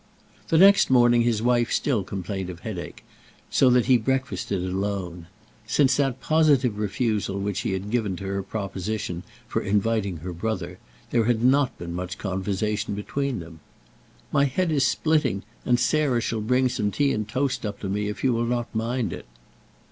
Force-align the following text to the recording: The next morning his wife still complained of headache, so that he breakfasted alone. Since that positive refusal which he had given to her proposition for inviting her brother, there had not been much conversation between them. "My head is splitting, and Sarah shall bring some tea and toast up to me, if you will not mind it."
The 0.47 0.57
next 0.57 0.89
morning 0.89 1.21
his 1.21 1.43
wife 1.43 1.71
still 1.71 2.03
complained 2.03 2.49
of 2.49 2.61
headache, 2.61 3.03
so 3.51 3.69
that 3.69 3.85
he 3.85 3.99
breakfasted 3.99 4.63
alone. 4.65 5.27
Since 5.67 5.97
that 5.97 6.19
positive 6.19 6.79
refusal 6.79 7.39
which 7.39 7.59
he 7.59 7.73
had 7.73 7.91
given 7.91 8.15
to 8.15 8.23
her 8.23 8.41
proposition 8.41 9.21
for 9.47 9.61
inviting 9.61 10.17
her 10.17 10.33
brother, 10.33 10.79
there 11.11 11.25
had 11.25 11.43
not 11.43 11.77
been 11.77 11.93
much 11.93 12.17
conversation 12.17 12.95
between 12.95 13.41
them. 13.41 13.59
"My 14.31 14.45
head 14.45 14.71
is 14.71 14.87
splitting, 14.87 15.43
and 15.67 15.79
Sarah 15.79 16.19
shall 16.21 16.41
bring 16.41 16.67
some 16.67 16.89
tea 16.89 17.11
and 17.11 17.29
toast 17.29 17.63
up 17.63 17.79
to 17.81 17.87
me, 17.87 18.07
if 18.09 18.23
you 18.23 18.33
will 18.33 18.47
not 18.47 18.73
mind 18.73 19.13
it." 19.13 19.27